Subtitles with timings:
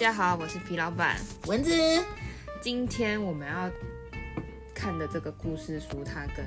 [0.00, 1.70] 家好，我是皮老板蚊子。
[2.58, 3.70] 今天我们要
[4.74, 6.42] 看的这个故事书，它跟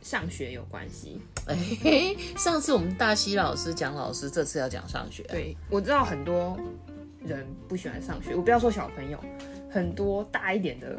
[0.00, 1.20] 上学有关系。
[1.48, 5.24] 哎， 上次我们大西老师讲老师，这次要讲上学。
[5.24, 6.56] 对，我知道很多。
[7.24, 9.18] 人不喜欢上学，我不要说小朋友，
[9.68, 10.96] 很多大一点的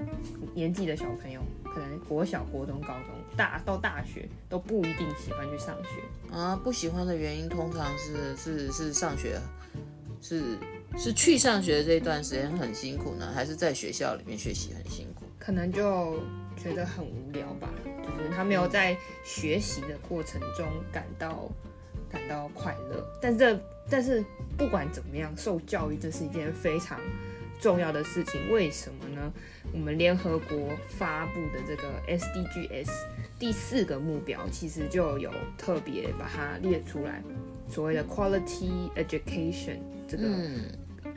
[0.54, 6.54] 年纪的小朋友，可能国小、国中、高中，大到大学都不一定喜欢去上学啊。
[6.62, 9.40] 不喜欢的原因通常是是是上学，
[10.20, 10.58] 是
[10.98, 15.26] 是去上学的这一段时间很辛苦呢，还是在学校里面学习很辛苦？
[15.38, 16.20] 可能就
[16.62, 21.50] 觉得很无聊吧，就是他没有在学习的过程中感到
[22.09, 23.59] 感到快乐，但是这。
[23.89, 24.22] 但是
[24.58, 27.00] 不管怎么样，受教育这是一件非常
[27.58, 28.52] 重要的事情。
[28.52, 29.32] 为什么呢？
[29.72, 30.58] 我们联合国
[30.89, 32.89] 发布的这个 SDGs
[33.39, 37.23] 第四个目标，其实就有特别把它列出来，
[37.70, 40.28] 所谓的 Quality Education，这个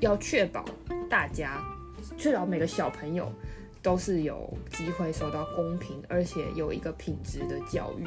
[0.00, 0.64] 要确保
[1.08, 1.62] 大家，
[2.16, 3.30] 确保每个小朋友
[3.82, 8.06] 都是有机会受到公平，而且有一个品质的教育。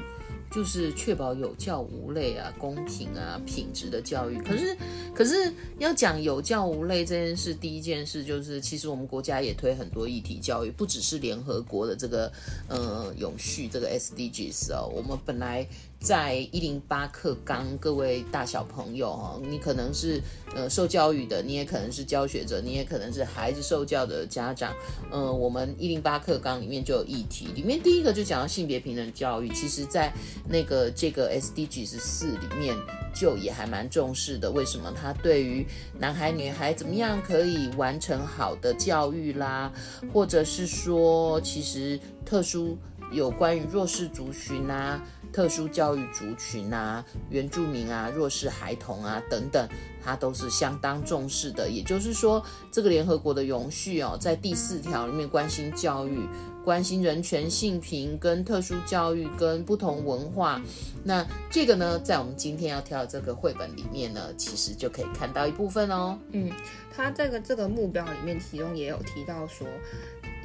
[0.52, 4.40] 就是确保有教无类啊，公平啊，品质的教育。
[4.42, 4.78] 可是，
[5.12, 12.32] 可是要讲有教无类这件事，第一件事就是，其实我们国家也推很多议题教育，不只是联合国的这个
[12.68, 15.68] 呃永续这个 SDGs 哦，我们本来。
[16.04, 20.22] 在一零八课纲，各位大小朋友哈，你可能是
[20.54, 24.74] 呃受教育的，你也可能是教学者，你也可能是孩子受教的家长。
[25.14, 29.48] 嗯、我们一零八课纲里面就有议题，里面第一个就讲到性别平等教育。
[29.54, 30.12] 其实，在
[30.46, 32.76] 那个这个 SDG 十四里面，
[33.16, 34.52] 就也还蛮重视的。
[34.52, 34.92] 为什么？
[34.92, 35.66] 他对于
[35.98, 39.72] 男孩女孩怎么样可以完成好的教育啦，
[40.12, 42.78] 或者是说，其实特殊
[43.10, 45.02] 有关于弱势族群啊。
[45.34, 49.68] 特殊教育族群啊，原住民啊，弱势孩童啊等等，
[50.02, 51.70] 他都是相当重视的。
[51.70, 56.20] 也就是说，这个联合国的永续哦，在第四条里面关心教育、
[56.64, 60.62] 关心人权、性平跟特殊教育跟不同文化。
[61.04, 66.16] 那这个呢，在我们今天要挑的这个绘本里面呢，其实就可以看到一部分哦。
[66.32, 66.52] 嗯，
[66.96, 69.68] 他这个这个目标里面，其中也有提到说。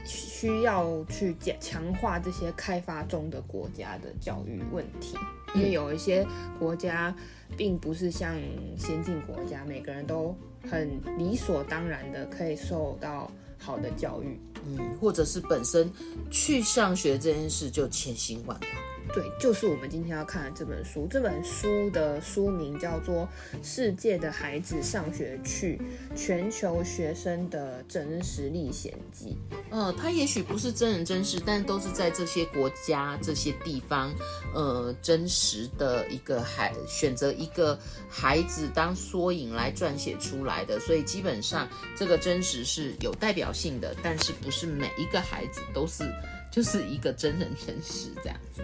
[0.08, 5.18] 需要去强强化这些开发中的国家的教育问题，
[5.54, 6.26] 因为有一些
[6.58, 7.14] 国家
[7.58, 8.34] 并不是像
[8.78, 10.34] 先进国家，每个人都
[10.70, 10.88] 很
[11.18, 15.92] 理所当然的可以受到好的教育，嗯，或者是本身
[16.30, 18.66] 去上学这件事就千辛万苦。
[19.14, 21.06] 对，就是我们今天要看的这本书。
[21.10, 23.26] 这本书的书名叫做
[23.66, 25.80] 《世界的孩子上学去：
[26.14, 29.36] 全球学生的真实历险记》。
[29.70, 34.14] 呃，它也许不是真人真事，但都是在这些国家、这些地方，
[34.54, 40.78] 呃，真实的一个孩选择一个孩子当缩影来撰写出来的。
[40.78, 46.04] 所以基本上这个真实是有代表性的，但是不是每一个孩子都是
[46.50, 48.62] 就是一个真人真事这样子。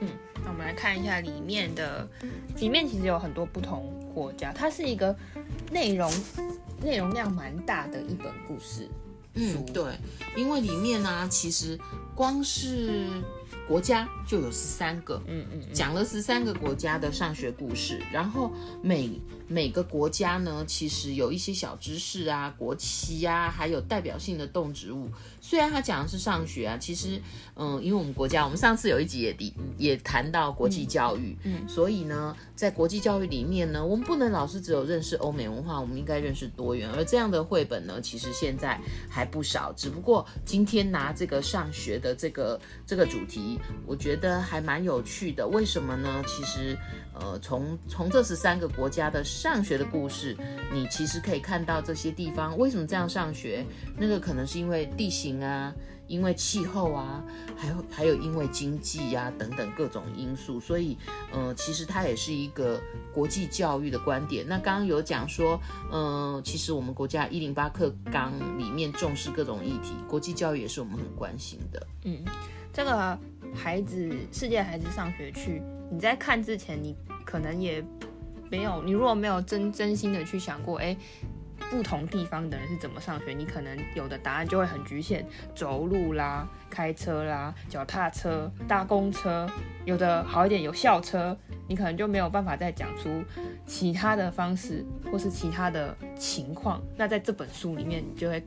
[0.00, 0.08] 嗯。
[0.42, 2.08] 那我们来看一下里面的，
[2.58, 5.14] 里面其实有很多不同国家，它是一个
[5.70, 6.10] 内容
[6.82, 8.88] 内容量蛮大的一本故事。
[9.34, 9.84] 嗯，对，
[10.36, 11.78] 因为里面呢、啊，其实
[12.16, 13.06] 光是
[13.70, 18.50] 国家就有十三个，嗯嗯，讲了十三个国家的上学故事，然后
[18.82, 19.08] 每
[19.46, 25.08] 每个国家呢，其实有一些小知识啊，国旗啊，还有代表性的动植物。
[25.40, 27.22] 虽然他讲的是上学啊，其实，
[27.54, 29.36] 嗯，因为我们国家，我们上次有一集也
[29.78, 36.90] 也谈到国际教育，嗯，嗯，所以呢，在国际教育里面呢，我们不能老是只有认识欧美文化，我们应该认识多元。
[36.90, 39.72] 而这样的绘本呢，其实现在还不少。
[39.76, 45.46] 只不过今天拿这个上学的这个这个主题，我觉得还蛮有趣的。
[45.48, 46.22] 为什么呢？
[46.26, 46.76] 其实，
[47.14, 50.36] 呃，从从这十三个国家的上学的故事，
[50.72, 53.64] 你其实可以看到这些地方为什么这样上学。
[53.96, 55.40] 那个可能是因为地形。
[55.40, 55.72] 啊，
[56.10, 57.22] 因为气候啊，
[57.56, 60.98] 还有还有因为经济呀、啊、等等各种因素，所以
[61.32, 62.80] 呃，其实它也是一个
[63.14, 64.44] 国际教育的观点。
[64.44, 65.58] 那刚刚有讲说，
[65.92, 71.86] 嗯、其实我们国家一零八课纲里面重视各种议题，国际教育也是我们很关心的。
[72.04, 72.24] 嗯，
[72.72, 73.16] 这个
[73.54, 75.62] 孩子，世界孩子上学去，
[75.92, 77.84] 你在看之前，你可能也
[78.50, 80.96] 没有，你如果没有真真心的去想过，哎。
[81.70, 85.24] 不同地方的人是怎么上学，你可能有的答案就会很局限，
[85.54, 89.46] 走路啦、开车啦、脚踏车、搭公车，
[89.84, 91.36] 有的好一点有校车，
[91.66, 93.22] 你可能就没有办法再讲出
[93.66, 96.80] 其他的方式或是其他的情况。
[96.96, 98.42] 那在这本书里面，你就会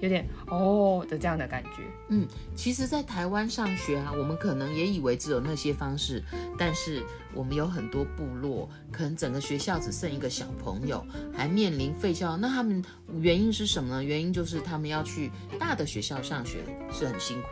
[0.00, 1.82] 有点哦的这样的感觉。
[2.08, 6.22] 嗯，其实，在台湾上学啊，我们可能也以为只有那些方式，
[6.58, 7.02] 但是
[7.34, 11.04] 我们有很多部落，可能整个学校只剩一个小朋友，
[11.34, 12.36] 还面临废校。
[12.36, 12.84] 那他们
[13.20, 14.04] 原因是什么呢？
[14.04, 16.58] 原因就是他们要去大的学校上学，
[16.92, 17.48] 是很辛苦。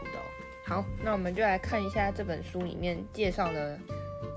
[0.64, 3.78] 好，那我们就来看一下这本书里面介绍的。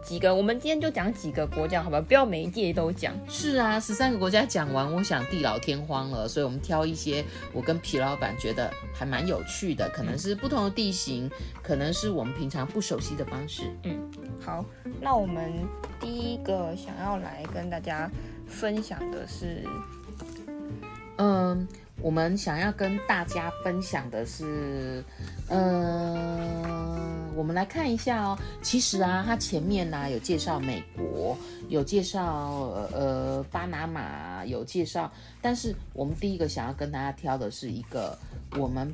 [0.03, 1.99] 几个，我们今天就讲几个国家，好吧？
[1.99, 3.11] 不要每一届都讲。
[3.27, 11.27] 是啊，十三个国家讲完，我想地老天荒了，所以我们挑一些我跟皮老板觉得还蛮有趣的，可能是不同的地形，
[11.63, 13.63] 可能是我们平常不熟悉的方式。
[13.81, 14.63] 嗯，好，
[15.01, 15.51] 那我们
[15.99, 18.07] 第一个想要来跟大家
[18.45, 19.63] 分享的是，
[21.17, 21.67] 嗯，
[21.99, 25.03] 我们想要跟大家分享的是，
[25.49, 26.65] 嗯。
[27.35, 31.37] 我们来看一下哦，其实啊，它前面呢、啊、有介绍美国，
[31.67, 32.23] 有介绍
[32.93, 35.11] 呃巴拿马，有介绍，
[35.41, 38.17] 但是我们第一个想要跟大家挑的是一个
[38.57, 38.91] 我们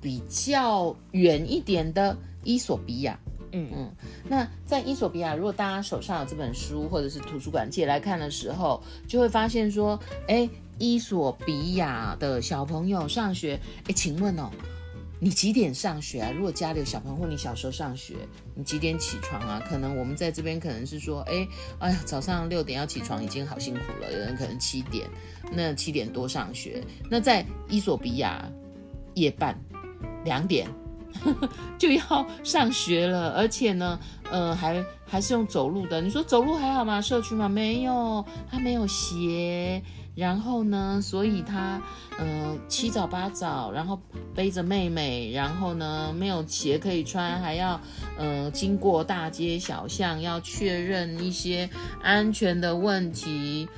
[0.00, 3.18] 比较远一点的伊索比亚。
[3.52, 3.90] 嗯嗯，
[4.24, 9.98] 那在伊索比亚，如果大家手上有这本书或者是图书馆借来看的时候，就会发现说，
[10.28, 10.48] 哎，
[10.78, 14.48] 伊索比亚的小朋友上学，哎，请问哦。
[15.22, 16.32] 你几点上学啊？
[16.34, 18.14] 如果家里有小朋友，或你小时候上学，
[18.54, 19.62] 你几点起床啊？
[19.68, 21.46] 可能我们在这边可能是说，哎，
[21.78, 24.10] 哎呀，早上六点要起床，已经好辛苦了。
[24.10, 25.06] 有人可能七点，
[25.52, 26.82] 那七点多上学。
[27.10, 28.50] 那在伊索比亚，
[29.14, 29.54] 夜半
[30.24, 30.66] 两点
[31.22, 34.00] 呵呵 就要上学了，而且呢，
[34.30, 36.00] 呃，还还是用走路的。
[36.00, 36.98] 你说走路还好吗？
[36.98, 37.46] 社区吗？
[37.46, 39.82] 没有，他没有鞋。
[40.14, 41.80] 然后呢，所以他，
[42.18, 43.98] 呃，七早八早，然后
[44.34, 47.80] 背着妹妹，然后呢，没有鞋可以穿，还要，
[48.18, 51.70] 呃，经过大街小巷，要确认一些
[52.02, 53.68] 安全的问题，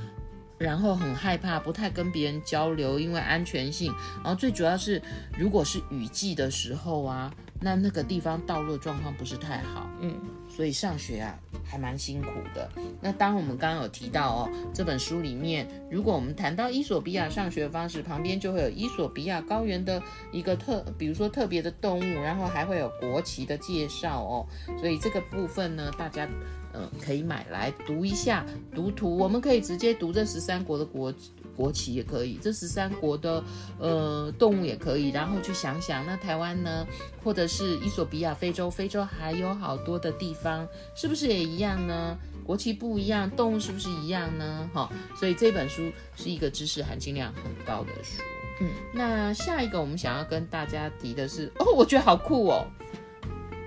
[0.58, 3.93] 然后很害怕，不太跟别人交流，因为安全性。
[4.17, 5.00] 然后最主要是，
[5.38, 10.19] 如果是雨季的时候啊，那那个地方道路状况不是太好，嗯。
[10.54, 12.70] 所以上学啊，还蛮辛苦的。
[13.00, 24.46] 那当我们刚刚有提到哦，这本书里面，如果我们谈到伊索比亚上学方式，旁边就会有伊索比亚高原的一个特，比如说特别的动物，然后还会有国旗的介绍哦。
[24.78, 26.28] 所以这个部分呢，大家
[26.75, 31.12] 嗯、可以买来读一下，读图，我们可以直接读这十三国的国。
[31.56, 33.43] 国旗也可以，这十三国的
[33.78, 36.87] 呃动物也可以，然后去想想，那台湾呢，
[37.22, 42.16] 或者是伊索比亚、非洲，非洲还有好多的地方，是不是也一样呢？
[42.44, 44.69] 国旗不一样，动物是不是一样呢？
[44.75, 48.20] 哈、哦，所以这本书是一个知识含金量很高的书。
[48.60, 52.66] 嗯，那下一个我们想要跟大家提的是，哦，我觉得好酷哦。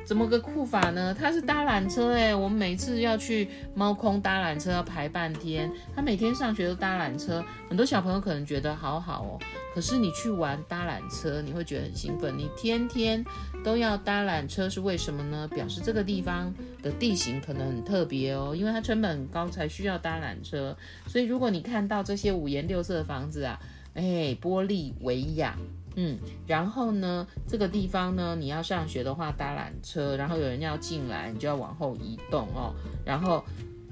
[0.05, 1.13] 怎么个酷法呢？
[1.13, 5.71] 他是搭缆车诶，我们每次要去猫空搭缆车要排半天。
[5.95, 9.39] 他每天上学都搭缆车，很多小朋友可能觉得好好哦。
[9.73, 12.37] 可是你去玩搭缆车，你会觉得很兴奋。
[12.37, 13.25] 你天天
[13.63, 15.47] 都要搭缆车是为什么呢？
[15.47, 16.53] 表示这个地方
[16.83, 20.77] 的地形可能很特别哦，因为它成本很高才需要搭缆车。
[21.07, 23.59] 所以如果你看到这些五颜六色的房子啊，
[23.95, 25.57] 哎，玻利维亚。
[25.95, 32.73] 嗯，然后呢，这个地方呢，你要上学的话搭缆车，然后有人要进来，你就要往后移动哦，
[33.05, 33.43] 然后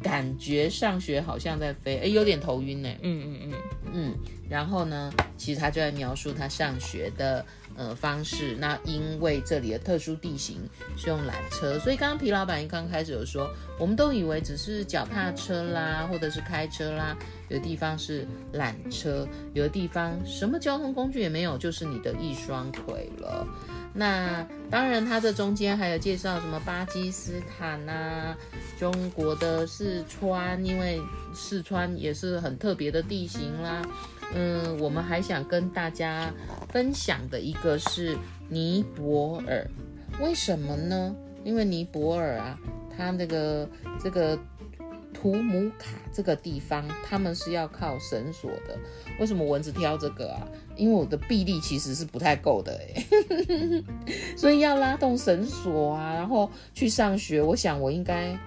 [0.03, 2.89] 感觉上学好像在飞，诶，有点头晕呢。
[3.01, 3.53] 嗯嗯嗯
[3.93, 4.13] 嗯，
[4.49, 7.43] 然后呢，其实他就在描述他上学的。
[7.75, 10.57] 呃，方式，那因为这里的特殊地形
[10.95, 17.17] 是用缆车，所以刚刚皮老板一刚开始有说，我们都以为只是脚踏车啦，或者是开车啦，
[17.49, 23.47] 有的地方是缆车，有的地方什么交通工具也没有，就是你的一双腿了。
[23.93, 28.35] 那当然，它的中间还有介绍什么巴基斯坦啊，
[28.79, 30.99] 中国的四川，因为
[31.33, 33.83] 四川也是很特别的地形啦。
[34.33, 36.33] 嗯，我们还想跟大家
[36.69, 38.17] 分享的一个是
[38.49, 39.69] 尼泊尔，
[40.19, 41.15] 为什么呢？
[41.43, 42.57] 因为尼泊尔啊，
[42.97, 43.69] 它那个
[44.03, 44.35] 这个
[45.13, 48.77] 图姆卡这个地方，他们是要靠绳索的。
[49.19, 50.47] 为什么蚊子挑这个啊？
[50.75, 53.83] 因为我的臂力其实是不太够的诶，
[54.35, 57.41] 所以要拉动绳索啊，然后去上学。
[57.41, 58.37] 我想我应该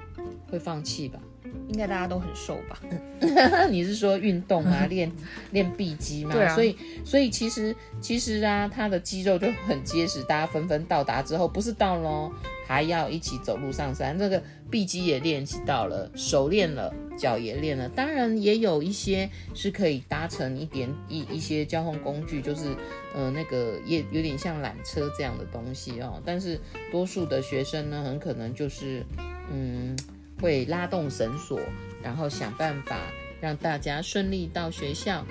[0.51, 1.21] 会放弃吧。
[1.69, 2.81] 应该大家都很瘦吧？
[3.71, 5.11] 你是说运动啊， 练
[5.51, 6.33] 练臂肌嘛？
[6.33, 6.55] 对啊。
[6.55, 10.23] 所以，所以其实其实啊，他的肌肉就很结实。
[10.25, 12.33] 大家纷纷到达之后，不是到咯，
[12.69, 14.17] 还要一起走路上山。
[14.17, 17.89] 这个臂肌也练习到了，手练了，脚也练了。
[17.89, 22.75] 当然也有一些是可以搭乘一点一一些交通工具，就是
[23.15, 26.21] 呃那个也有点像缆车这样的东西哦。
[26.25, 26.59] 但是
[26.91, 29.05] 多数的学生呢，很可能就是
[29.53, 29.97] 嗯
[30.41, 31.61] 会拉动绳索，
[32.03, 32.99] 然后想办法
[33.41, 35.25] 让大家顺利到学校。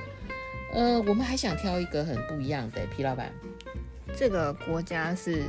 [0.73, 3.31] 呃，我们还想挑一个很不一样的，皮老板，
[4.15, 5.43] 这个国家是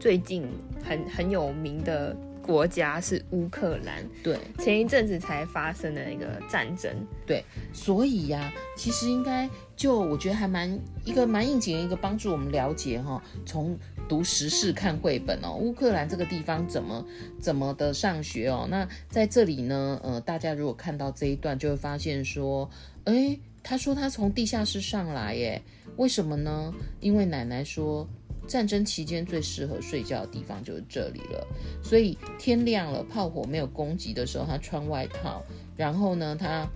[0.00, 0.46] 最近
[0.84, 2.16] 很很有名的。
[2.48, 6.90] 国家是乌克兰，对，前一阵子才发生的一个战争，
[7.26, 13.78] 对，所以呀、啊，其实应该就我觉得还蛮一个蛮应景的一个帮助我们了解哈，从
[14.08, 17.04] 读时事看绘本哦，乌克兰这个地方怎么
[17.38, 22.70] 怎么的上学哦，那在这里呢，呃，大家如果看到这一段，就会发现说，
[23.04, 25.60] 哎，他说他从地下室上来耶，
[25.96, 26.72] 为什么呢？
[27.00, 28.08] 因为奶奶说。
[28.48, 31.46] 战争期间最适合睡觉的地方就是这里了，
[31.82, 35.42] 所以天亮了，炮火没有攻击的时候，他穿外套，
[35.76, 36.66] 然后呢，他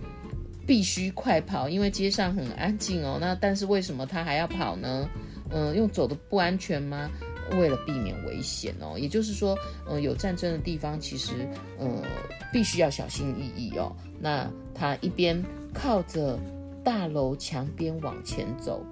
[0.65, 3.17] 必须快跑，因为街上很安静哦。
[3.19, 5.09] 那但是为什么他还要跑呢？
[5.49, 7.09] 嗯、呃，用走的不安全吗？
[7.59, 8.97] 为了避免危险哦。
[8.97, 9.57] 也就是说，
[9.89, 11.33] 嗯、有战争的地方其实，
[11.77, 12.01] 呃，
[12.51, 13.93] 必须要小心翼翼哦。
[14.21, 16.39] 那他一边靠着
[16.83, 18.83] 大楼墙边往前走，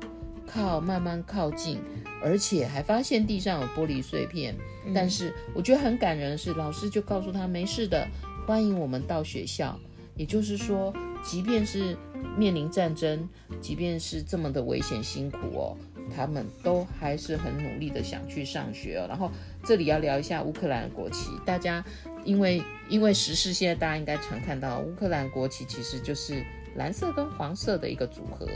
[0.54, 1.80] 靠慢慢靠近。
[2.24, 4.56] 而且还发现地上有玻璃碎片，
[4.86, 8.08] 嗯、但是我觉得很感人的是，老师就告诉他没事的，
[8.46, 9.80] 欢迎我们到学校。
[10.16, 10.94] 也就是说，
[11.24, 11.98] 即便是
[12.38, 13.28] 面临战争，
[13.60, 15.76] 即便是这么的危险辛苦哦，
[16.16, 19.08] 他们都还是很努力的想去上学哦。
[19.10, 19.32] 然后
[19.64, 21.84] 这里要聊一下乌克兰国旗，大家
[22.24, 28.48] 因为因为时事，现在大家应该常看到乌克兰国旗其实就是蓝色跟黄色的一个组合。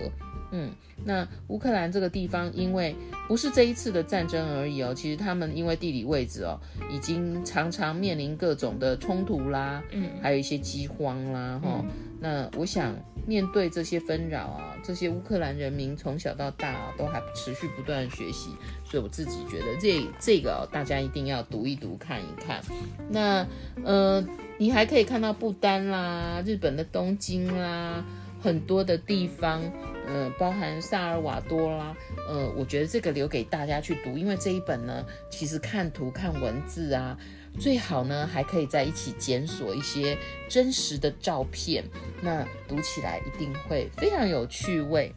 [0.52, 0.72] 嗯，
[1.04, 2.96] 那乌克兰这个地方，因为
[3.28, 6.60] 不是这一次的战争而已哦，其实他们因为地理位置哦，
[6.92, 11.90] 已经常常面临各种的冲突啦，嗯，还有一些饥荒啦，哈、嗯。
[12.22, 12.96] 那我想
[13.28, 18.50] 面对这些纷扰啊，这些乌克兰人民从小到大啊，都还持续不断学习，
[18.90, 22.62] 所以我自己觉得这这个哦，大家一定要读一读看一看。
[23.10, 23.46] 那
[23.84, 24.26] 呃，
[24.58, 28.04] 你还可以看到不丹啦，日本的东京啦，
[28.46, 29.62] 很多的地方。
[30.08, 31.98] 嗯，包含萨尔瓦多啦，
[32.30, 37.18] 呃，我觉得这个留给大家去读，因为这一本呢，其实看图看文字啊，
[37.60, 40.16] 最好呢还可以在一起检索一些
[40.48, 41.84] 真实的照片，
[42.22, 45.12] 那读起来一定会非常有趣味。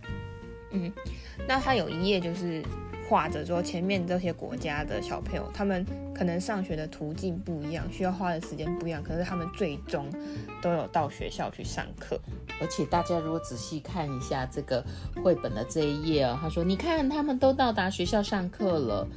[0.70, 0.90] 嗯，
[1.46, 2.62] 那它有一页就是。
[3.08, 5.84] 画着说，前面这些国家的小朋友，他们
[6.14, 10.06] 可能上学的途径不一样，需要花的时间不一样，可是他们最终
[10.60, 12.20] 都有到学校去上课。
[12.60, 14.84] 而且大家如果仔细看一下这个
[15.22, 19.08] 绘本的这一页哦，他说：“你看，他们都到达学校上课了。”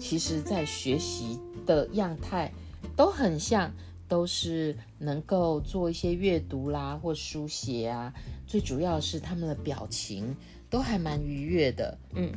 [0.00, 2.50] 其实，在学习的样态
[2.96, 3.70] 都很像，
[4.08, 8.12] 都是能够做一些阅读啦或书写啊。
[8.46, 10.34] 最主要是他们的表情
[10.70, 12.32] 都还蛮愉悦的，嗯。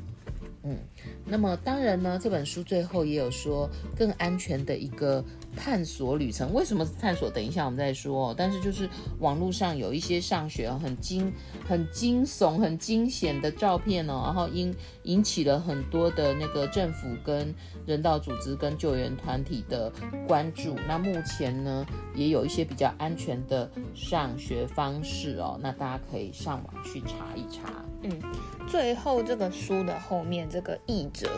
[0.63, 0.77] 嗯，
[1.25, 5.23] 那么当然呢，这本书最后也有说更安全的一个
[5.55, 6.53] 探索旅程。
[6.53, 7.29] 为什么是探索？
[7.29, 8.29] 等一下我们再说。
[8.29, 8.89] 哦但是就是
[9.19, 11.31] 网络上有一些上学很惊、
[11.67, 17.53] 很惊悚、很惊险的照片哦，然后引引起了很多的那个政府跟
[17.85, 19.91] 人道组织跟救援团体的
[20.27, 20.75] 关注。
[20.87, 21.85] 那目前呢，
[22.15, 27.85] 也有一些比较安全的上学方式哦，那大家可以上网去查一查。
[28.01, 28.11] 嗯，
[28.67, 31.29] 最后这个书的后面，这个译者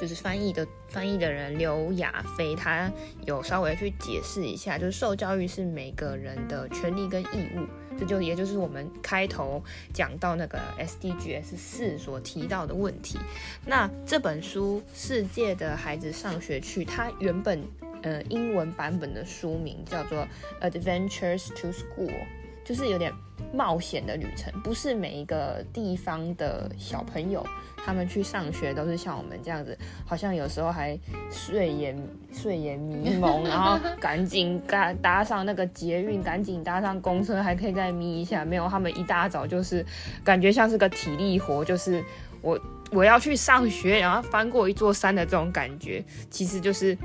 [0.00, 2.90] 就是翻译的翻译的人刘亚飞，他
[3.26, 7.66] 有稍微去解释一下，就是受教育是每个人的权利跟义务，
[7.98, 9.62] 这就也就是我们开头
[9.92, 13.18] 讲到那个 SDGs 四所提到的问题。
[13.66, 17.62] 那这本书《世界的孩子上学去》，它原本
[18.02, 20.26] 呃英文版本的书名叫做
[20.62, 22.14] Adventures to School。
[22.62, 23.12] 就是有点
[23.52, 27.44] 冒险的旅程，不是每一个地方的小朋友
[27.84, 30.98] 他们去上学都是像我们这样子，好像有时候还
[31.30, 31.96] 睡眼
[32.32, 38.44] 睡眼迷蒙，然后赶紧赶搭上那个捷运，赶紧搭上公车，还可以再眯一下。
[38.44, 39.84] 没有，他们一大早就是
[40.22, 42.04] 感觉像是个体力活，就是
[42.42, 42.58] 我
[42.92, 46.96] 我要去上学，然后翻过一座山的这种感觉，其实就是。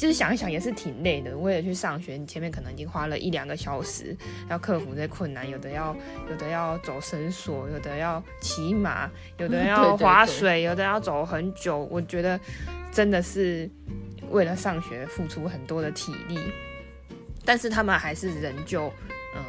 [0.00, 4.16] 就是想一想也是挺累的，为了去上学，你前面可能已经花了一两个小时，
[4.48, 5.94] 要克服这些困难，有的要
[6.30, 11.86] 有的要走绳索，有的要骑马，有的要划水，有的要走很久。
[11.90, 12.40] 我觉得
[12.90, 13.68] 真的是
[14.30, 16.38] 为了上学付出很多的体力，
[17.44, 18.90] 但是他们还是仍旧
[19.36, 19.44] 嗯、呃、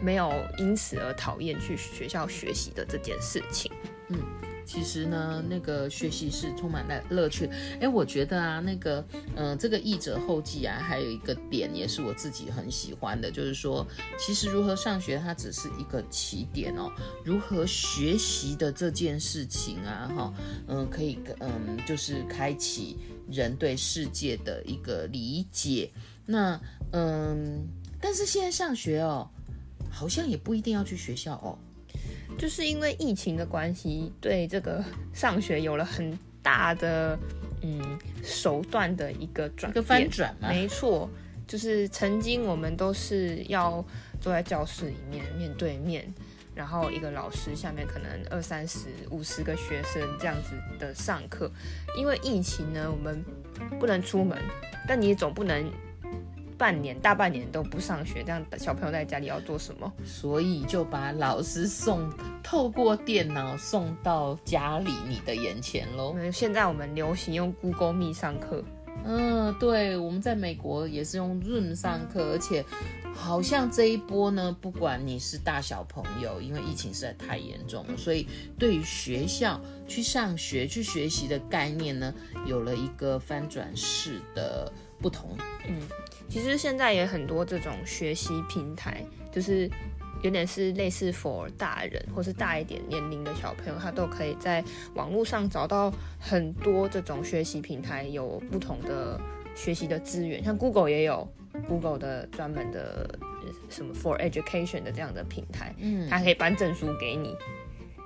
[0.00, 3.70] 没有因此而讨厌去学校学习的这件事情。
[4.08, 4.18] 嗯，
[4.64, 7.48] 其实呢，那个学习是充满了乐趣。
[7.80, 9.04] 哎，我觉得啊，那个，
[9.36, 13.86] 嗯、呃，这个译者后记啊，还有一个点也是我自己很喜欢的，就是说，
[14.18, 16.90] 其实如何上学，它只是一个起点哦。
[17.24, 20.34] 如何学习的这件事情啊，哈，
[20.68, 22.98] 嗯，可以，嗯，就是开启
[23.30, 25.90] 人对世界的一个理解。
[26.26, 26.60] 那，
[26.92, 27.66] 嗯，
[28.00, 29.28] 但是现在上学哦，
[29.90, 31.58] 好像也不一定要去学校哦。
[32.40, 34.82] 就是因为疫情的关系，对这个
[35.12, 37.18] 上学有了很大的
[37.60, 40.48] 嗯手段的一个转变，一个翻转嘛。
[40.48, 41.06] 没错，
[41.46, 43.84] 就是曾经我们都是要
[44.22, 46.10] 坐在教室里面面对面，
[46.54, 51.52] 然后一个老师下面可能二三十、五十个学生这样子的上课。
[51.94, 53.22] 因为疫情呢，我们
[53.78, 54.38] 不能出门，
[54.88, 55.70] 但你总不能。
[56.60, 59.90] 半年大半年都不上学，这样小朋友在家里要做什么？
[60.04, 62.06] 所以就把老师送
[62.42, 66.14] 透过电脑送到家里你的眼前喽。
[66.30, 68.62] 现在我们流行用 Google Meet 上课。
[69.06, 72.62] 嗯，对，我们在美国也是用 Zoom 上课，而且
[73.14, 78.26] 好像这一波呢，不管你是大小朋友，因为疫情实在太严重了，所以
[78.58, 82.12] 对于学校去上学去学习的概念呢，
[82.44, 85.34] 有了一个翻转式的不同。
[85.66, 85.80] 嗯。
[86.30, 89.68] 其实现在也很多这种学习平台，就是
[90.22, 94.62] 有点是类似 for 大人或是大一点年龄的小朋友，他都可以在
[94.94, 99.20] 网络上找到很多这种学习平台，有不同的
[99.56, 100.42] 学习的资源。
[100.44, 101.26] 像 Google 也有
[101.66, 103.18] Google 的专门的
[103.68, 107.36] 什么 for education 的这样的平台，嗯，它可以颁证书给你，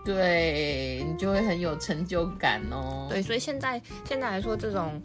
[0.03, 3.07] 对，你就会很有成就感哦。
[3.11, 4.99] 对，所以现在现在来说这种。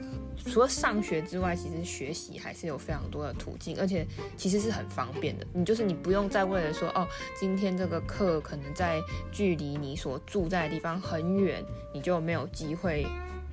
[0.46, 4.06] 除了上学之外，其实学习还是有非常多的途径，而且
[4.38, 5.46] 其实是很方便的。
[5.54, 7.08] 你就是你不用再为了说哦，
[7.40, 13.06] 今天这个课可能在距离你所住在的地方很远，你就没有机会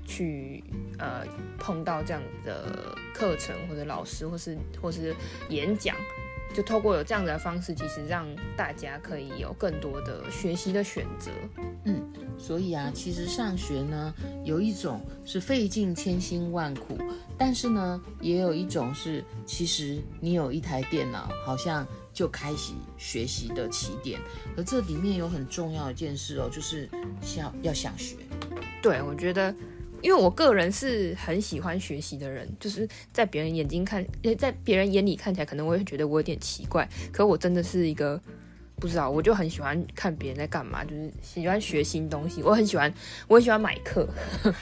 [0.07, 0.62] 去
[0.99, 1.25] 呃
[1.59, 5.14] 碰到这样的课程或者老师或是或是
[5.49, 5.97] 演讲。
[6.55, 8.26] 就透过有这样的方式，其实让
[8.57, 11.31] 大家可以有更多的学习的选择。
[11.85, 12.01] 嗯，
[12.38, 16.99] 所以啊，其实上学呢，有一种是费尽千辛万苦，
[17.38, 24.20] 但是呢，也有一种是其实你有一台电脑，好像就开始学习的起点。
[24.57, 26.88] 而这里面有很重要一件事哦，就是
[27.20, 28.16] 想要想学。
[28.83, 29.55] 对，我觉得。
[30.03, 34.07] 因为我个人是很喜欢学习的人，就是在别人眼睛看，
[34.38, 36.88] 在别人眼里看起来，可能我会觉得我有点奇怪。
[37.11, 38.20] 可我真的是一个
[38.81, 42.43] 不知道，我就很喜欢看别人在干嘛，就是喜欢学新东西。
[42.43, 42.93] 我很喜欢，
[43.29, 44.07] 我很喜欢买课。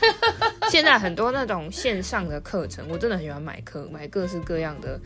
[0.70, 5.00] 现在很多那种线上的课程，我真的很喜欢买课，买各式各样的，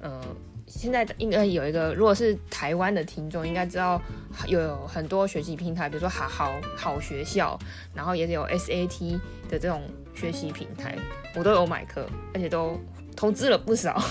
[0.00, 0.20] 呃。
[0.66, 4.00] 现在应该有一个，如果是台湾的听众，应该知道
[4.46, 7.56] 有很多学习平台，比如说好好好学校，
[7.94, 9.82] 然后也有 SAT 的这种
[10.14, 10.96] 学习平台，
[11.36, 12.80] 我都有买课，而且都
[13.14, 14.02] 投资了不少，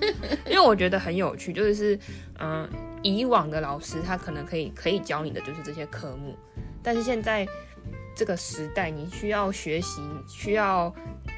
[0.46, 1.98] 因为我觉得很有趣，就是
[2.38, 2.68] 嗯、
[3.02, 6.36] 以往的老师他可能可以可以教你的就是这些科目，
[6.82, 7.46] 但是现在
[8.16, 10.94] 这个时代，你需要学习，需要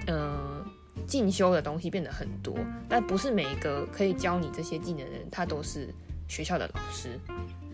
[0.07, 0.17] 嗯。
[0.17, 0.65] 呃
[1.07, 2.57] 进修的东西变得很多，
[2.89, 5.93] 但不是每一个可以教你这些技能的人，他都是
[6.29, 7.21] 学校的老师。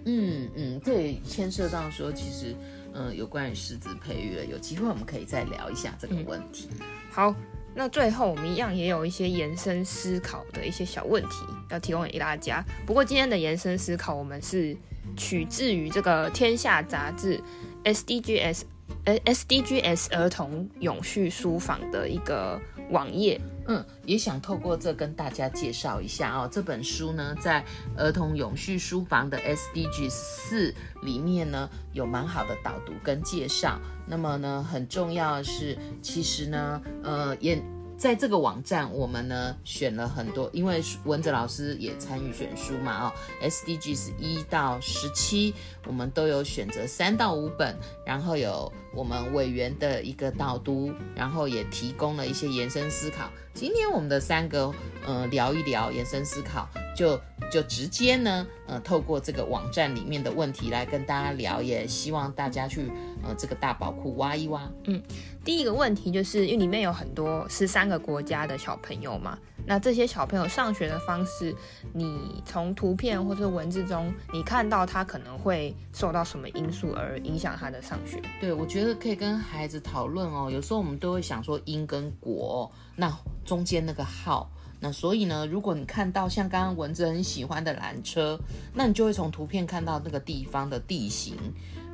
[0.04, 2.56] 嗯嗯，这也牵涉到说，其实，
[2.92, 6.70] 嗯，有关于师资培育了，有机会我们可以再聊一下这个问题。
[6.80, 6.86] 嗯。
[7.12, 7.32] 好，
[7.74, 11.36] 那最后我们一样也有一些延伸思考的一些小问题
[11.70, 12.64] 要提供给大家。
[12.86, 14.76] 不过今天的延伸思考，我们是
[15.16, 17.40] 取自于这个《天下》杂志
[17.84, 18.62] SDGs，
[19.04, 22.60] 呃 SDGs 儿童永续书房的一个。
[22.90, 26.48] 网页，嗯，也想透过这跟大家介绍一下哦。
[26.50, 27.64] 这本书呢，在
[27.96, 33.78] 儿童永续书房的 SDG 四里面呢，有蛮好的导读跟介绍。
[34.08, 37.62] 那么呢，很重要的是，其实呢，呃，也。
[37.96, 45.54] 在这个网站，我们呢选了很多，因为文哲老师也参与选书嘛，哦，SDGs 一到十七，
[45.86, 53.30] 我们都有选择三到五本，然后有我们委员的一个导读，然后也提供了一些延伸思考。
[53.52, 54.72] 今天我们的三个，
[55.06, 62.90] 呃，聊一聊延伸思考，就就直接呢，呃，透过这个网站里面的问题来跟大家聊，也希望大家去，
[63.22, 64.70] 呃，这个大宝库挖一挖。
[64.84, 65.02] 嗯，
[65.44, 71.54] 第一个问题就是因为里面有很多十三个国家的小朋友嘛，那这些小朋友上学的方式，
[71.92, 78.22] 你从图片或者文字中，你看到他可能会受到什么因素而影响他的上学？
[78.40, 80.50] 对，我觉得可以跟孩子讨论哦。
[80.50, 83.12] 有时候我们都会想说因跟果，那
[83.44, 84.50] 中间那个号。
[84.82, 88.40] 那所以呢，如果你看到像刚刚文字很喜欢的缆车，
[88.72, 91.36] 那你就会从图片看到那个地方的地形，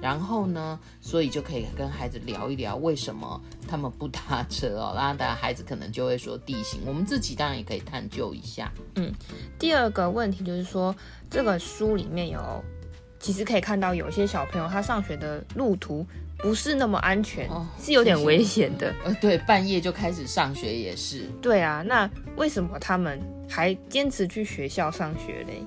[0.00, 4.92] 然后呢，所以就可以跟孩子聊一聊为什么他们不搭车哦。
[4.94, 8.70] 然后大家孩子可能就会说地形，我们自己当然也可以探究一下。
[8.94, 9.12] 嗯，
[9.58, 10.94] 第二个问题就是说，
[11.28, 12.62] 这个书里面有，
[13.18, 16.06] 其实可以看到有些小朋友他上学的路途
[16.38, 18.94] 不是那么安全，哦、是有点危险的。
[19.04, 21.24] 呃，对，半夜就开始上学也是。
[21.40, 25.62] 对啊，那为什么他们还坚持去学校上学嘞？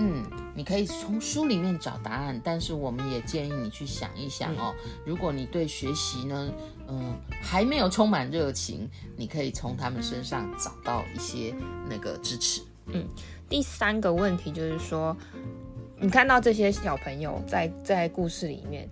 [0.00, 4.72] 嗯，你可以从书里面找答案，但是我们也建议你去想一想哦。
[4.84, 6.52] 嗯、如果你对学习呢，
[6.86, 11.52] 嗯、呃，还没有充满热情，你可以从他们身上找到一些
[11.90, 12.62] 那个支持。
[12.86, 13.04] 嗯，
[13.48, 15.16] 第三个问题就是说，
[15.98, 18.88] 你看到这些小朋友在在故事里面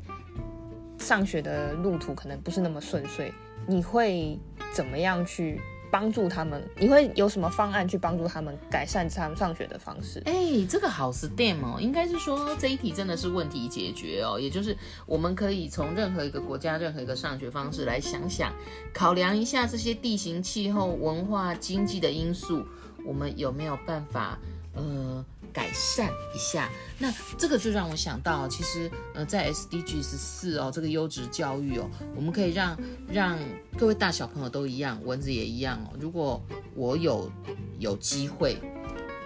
[0.99, 3.33] 上学的路途可能不是那么顺遂，
[3.67, 4.39] 你会
[4.73, 5.61] 怎么样去？
[5.89, 10.21] 帮助他们，你会有什么方案去帮助他们改善他们上学的方式？
[10.27, 10.35] 哎、
[10.69, 18.53] 这个好 STEM 哦，应该是说这一题真的是问题解决哦，也就是我们可以从任何一个国家、任何一个上学方式来想想，
[18.93, 22.67] 考量一下这些地形、气候、文化、经济的因素，
[23.07, 24.37] 我们有没有办法？
[24.75, 25.25] 呃。
[25.57, 32.79] 改善一下，那这个就让我想到，其实呃，在 SDG 十四哦，这个优质教育哦，我们可以让
[33.11, 33.39] 让
[33.79, 35.97] 各位大小朋友都一样，蚊子也一样哦。
[35.99, 36.43] 如果
[36.75, 37.33] 我有
[37.79, 38.59] 有机会，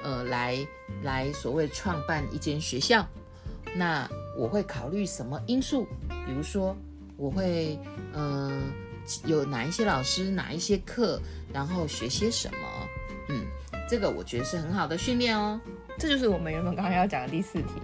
[0.05, 0.57] 呃，来
[1.03, 3.05] 来所谓创办一间学校，
[3.75, 5.85] 那我会考虑什么因素？
[6.27, 6.77] 比如说，
[7.17, 7.77] 我会
[8.15, 8.73] 嗯、
[9.25, 11.21] 有哪一些老师，哪一些课，
[11.53, 12.59] 然后学些什么？
[13.31, 13.45] 嗯，
[13.89, 15.61] 这个我觉得是很好的训练哦。
[16.01, 17.75] 这就是我们原本刚刚要讲的第四题，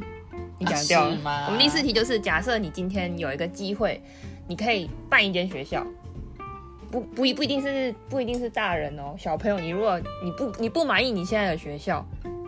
[0.58, 1.14] 你讲掉了。
[1.16, 1.44] 啊、吗？
[1.48, 4.00] 我们第四题就是假设你今天有一个机会，
[4.48, 5.86] 你可以办一间学校，
[6.90, 12.02] 不不不一定是不一定是大人哦，小朋友，你如果你不你不满意你现在的学校，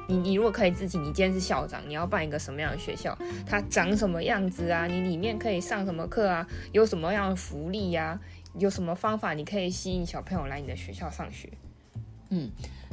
[0.08, 3.14] 你你如果可以自己，你今天是校长，你要办一个什么样的学校？
[3.46, 4.86] 它长什么样子啊？
[4.86, 6.46] 你里面可以上什么课啊？
[6.72, 8.20] 有什么样的福利呀、啊？
[8.56, 11.50] 有什么方法你可以吸引小朋友来你的学校上学？
[12.30, 12.50] 嗯。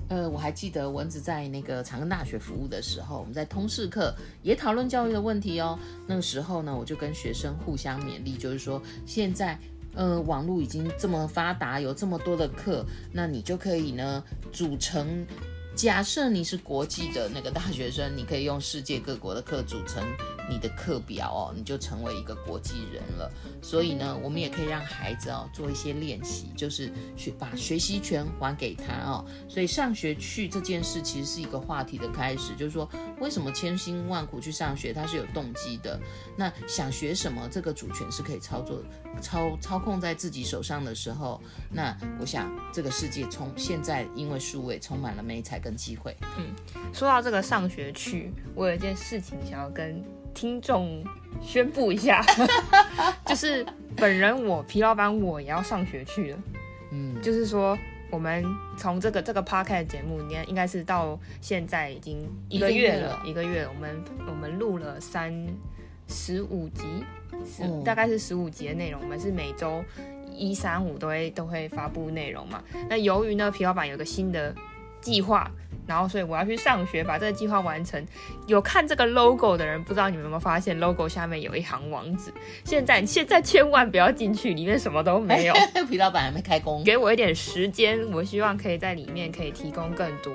[0.07, 4.13] 呃，我还记得蚊子在那个长庚大学服务的时候，我们在通识课
[4.43, 5.77] 也讨论教育的问题哦。
[6.07, 9.57] 那个时候呢，我就跟学生互相勉励，就是说现在
[9.95, 15.25] 呃网络已经这么发达，有这么多的课，那你就可以呢组成。
[15.75, 20.01] 假设你是国际的那个大学生，你可以用世界各国的课组成
[20.49, 23.29] 你的课表哦，你就成为一个国际人了。
[23.61, 29.25] 所以呢，我们也可以让孩子哦做一些练习，就是学把学习权还给他哦。
[29.49, 35.99] 所以上学去这件事其实是一个话题的开始，就是说为什么千辛万苦去上学，他是有动机的。
[36.38, 38.81] 那想学什么，这个主权是可以操作、
[39.21, 45.61] 操操控在自己手上的时候，那我想这个世界从现在因为数位充满了美彩。
[45.65, 46.54] 跟机会，嗯，
[46.93, 49.99] 说到这个上学去，我有一件事情想要跟
[50.32, 51.04] 听众
[51.41, 52.23] 宣布一下，
[53.25, 53.65] 就是
[53.97, 56.39] 本人我皮老板我也要上学去了，
[56.91, 57.75] 嗯，就是说
[58.12, 58.45] 我们
[58.78, 65.34] 从这个这个 podcast 节目，应该应该是到现在已经一个月了，一个月，一个月，我们我们录了三
[66.08, 66.84] 十五集，
[67.84, 69.84] 大概是十五集的内容，我们是每周
[70.32, 74.54] 一三五都会都会发布内容嘛，那由于呢皮老板有个新的。
[75.05, 75.51] 计划，
[75.85, 78.03] 然后所以我要去上学，把这个计划完成。
[78.47, 82.33] 有看这个 logo 的人，不知道你们有没有发现，logo 下面有一行网址。
[82.63, 85.53] 现在现在千万不要进去，里面什么都没有。
[85.87, 90.33] 皮老板还没开工，给我一点时间，我希望可以在里面可以提供更多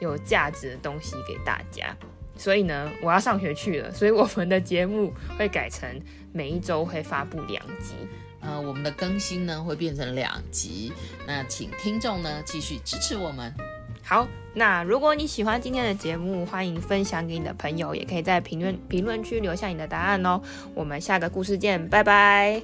[0.00, 1.96] 有价值的东西给大家。
[2.36, 5.88] 所以呢，我要上学去了，所以我们的节目会改成
[6.32, 7.94] 每一周会发布两集。
[8.40, 10.92] 呃，我们的更新呢会变成两集。
[11.24, 13.54] 那请听众呢继续支持我们。
[14.02, 20.40] 好那如果你喜欢今天的节目欢迎分享给你的朋友也可以在评论评论区留下你的答案哦。
[20.74, 22.62] 我们下个故事见拜拜。